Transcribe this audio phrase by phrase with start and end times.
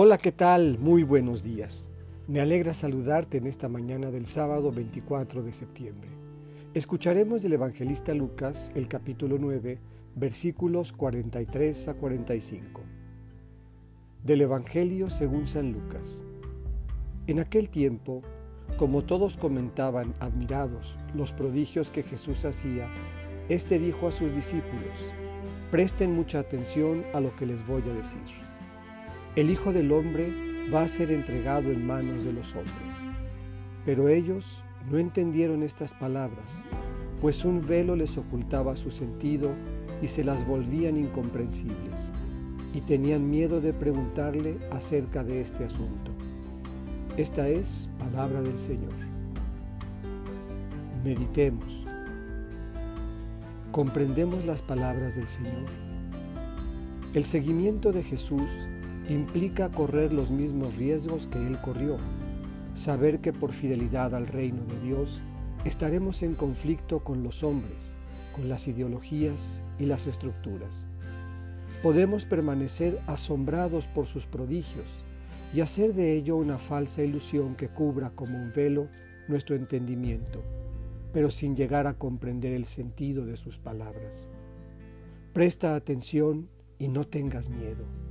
[0.00, 0.78] Hola, ¿qué tal?
[0.78, 1.90] Muy buenos días.
[2.28, 6.08] Me alegra saludarte en esta mañana del sábado 24 de septiembre.
[6.72, 9.80] Escucharemos del evangelista Lucas el capítulo 9,
[10.14, 12.80] versículos 43 a 45.
[14.22, 16.22] Del Evangelio según San Lucas.
[17.26, 18.22] En aquel tiempo,
[18.76, 22.86] como todos comentaban admirados los prodigios que Jesús hacía,
[23.48, 24.96] éste dijo a sus discípulos,
[25.72, 28.47] presten mucha atención a lo que les voy a decir.
[29.38, 30.34] El Hijo del Hombre
[30.74, 32.92] va a ser entregado en manos de los hombres.
[33.84, 36.64] Pero ellos no entendieron estas palabras,
[37.20, 39.52] pues un velo les ocultaba su sentido
[40.02, 42.12] y se las volvían incomprensibles,
[42.74, 46.10] y tenían miedo de preguntarle acerca de este asunto.
[47.16, 48.94] Esta es palabra del Señor.
[51.04, 51.86] Meditemos.
[53.70, 55.68] ¿Comprendemos las palabras del Señor?
[57.14, 58.50] El seguimiento de Jesús
[59.08, 61.96] implica correr los mismos riesgos que Él corrió,
[62.74, 65.22] saber que por fidelidad al reino de Dios
[65.64, 67.96] estaremos en conflicto con los hombres,
[68.34, 70.86] con las ideologías y las estructuras.
[71.82, 75.02] Podemos permanecer asombrados por sus prodigios
[75.54, 78.88] y hacer de ello una falsa ilusión que cubra como un velo
[79.28, 80.42] nuestro entendimiento,
[81.12, 84.28] pero sin llegar a comprender el sentido de sus palabras.
[85.32, 88.07] Presta atención y no tengas miedo.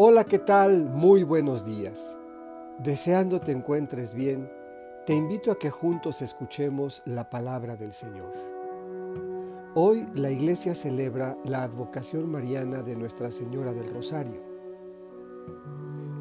[0.00, 0.84] Hola, ¿qué tal?
[0.84, 2.16] Muy buenos días.
[2.78, 4.48] Deseando te encuentres bien,
[5.04, 8.32] te invito a que juntos escuchemos la palabra del Señor.
[9.74, 14.40] Hoy la iglesia celebra la advocación mariana de Nuestra Señora del Rosario.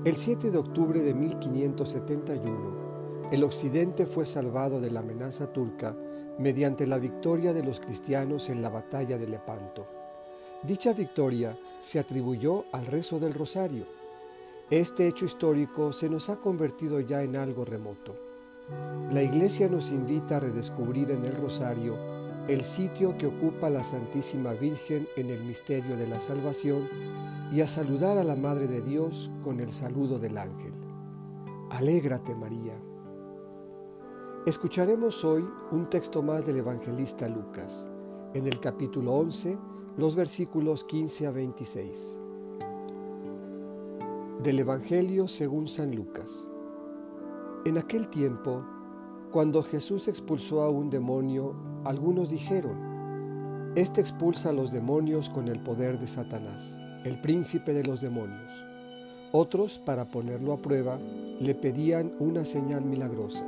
[0.06, 5.96] El 7 de octubre de 1571, el occidente fue salvado de la amenaza turca
[6.40, 9.86] mediante la victoria de los cristianos en la batalla de Lepanto.
[10.64, 13.86] Dicha victoria se atribuyó al rezo del rosario.
[14.70, 18.16] Este hecho histórico se nos ha convertido ya en algo remoto.
[19.12, 21.96] La Iglesia nos invita a redescubrir en el rosario
[22.48, 26.88] el sitio que ocupa la Santísima Virgen en el misterio de la salvación
[27.52, 30.74] y a saludar a la Madre de Dios con el saludo del ángel.
[31.70, 32.74] Alégrate María.
[34.46, 37.90] Escucharemos hoy un texto más del evangelista Lucas,
[38.34, 39.58] en el capítulo 11,
[39.98, 42.20] los versículos 15 a 26.
[44.44, 46.48] Del Evangelio según San Lucas.
[47.66, 48.64] En aquel tiempo,
[49.32, 55.64] cuando Jesús expulsó a un demonio, algunos dijeron, Este expulsa a los demonios con el
[55.64, 58.54] poder de Satanás, el príncipe de los demonios.
[59.32, 61.00] Otros, para ponerlo a prueba,
[61.40, 63.48] le pedían una señal milagrosa.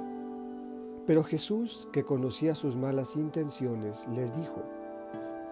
[1.06, 4.64] Pero Jesús, que conocía sus malas intenciones, les dijo,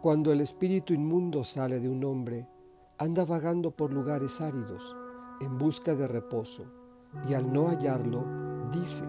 [0.00, 2.46] Cuando el espíritu inmundo sale de un hombre,
[2.98, 4.96] anda vagando por lugares áridos
[5.40, 6.66] en busca de reposo,
[7.28, 8.24] y al no hallarlo,
[8.72, 9.02] dice,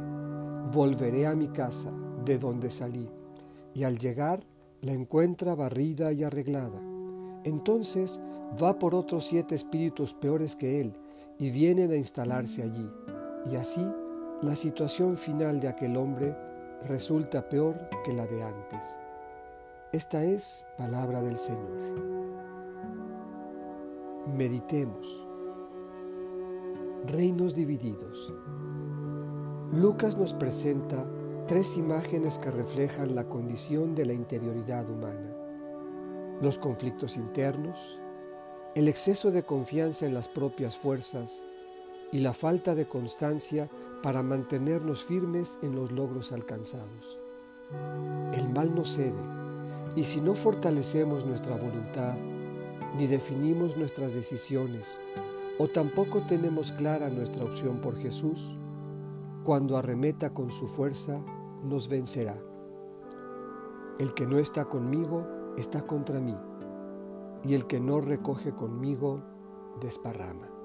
[0.71, 1.91] volveré a mi casa
[2.25, 3.07] de donde salí,
[3.75, 4.44] y al llegar
[4.81, 6.81] la encuentra barrida y arreglada.
[7.44, 8.19] Entonces
[8.62, 10.94] va por otros siete espíritus peores que él,
[11.38, 12.89] y vienen a instalarse allí,
[13.51, 13.86] y así
[14.41, 16.36] la situación final de aquel hombre
[16.88, 18.97] resulta peor que la de antes.
[19.91, 21.80] Esta es palabra del Señor.
[24.38, 25.25] Meditemos.
[27.07, 28.31] Reinos divididos.
[29.71, 31.07] Lucas nos presenta
[31.47, 35.36] tres imágenes que reflejan la condición de la interioridad humana.
[36.39, 38.00] Los conflictos internos,
[38.75, 41.44] el exceso de confianza en las propias fuerzas
[42.12, 43.71] y la falta de constancia
[44.03, 47.18] para mantenernos firmes en los logros alcanzados.
[48.33, 49.39] El mal no cede
[49.95, 52.16] y si no fortalecemos nuestra voluntad,
[52.98, 55.00] ni definimos nuestras decisiones,
[55.57, 58.57] o tampoco tenemos clara nuestra opción por Jesús,
[59.44, 61.19] cuando arremeta con su fuerza,
[61.63, 62.36] nos vencerá.
[64.00, 65.27] El que no está conmigo
[65.57, 66.36] está contra mí,
[67.44, 69.22] y el que no recoge conmigo
[69.81, 70.58] desparrama.